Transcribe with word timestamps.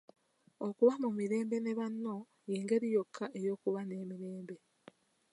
Okuba 0.67 0.93
mu 1.03 1.09
mirembe 1.17 1.57
ne 1.61 1.73
banno 1.79 2.15
y'engeri 2.49 2.87
yokka 2.95 3.25
ey'okuba 3.39 3.79
n'emirembe. 3.85 4.55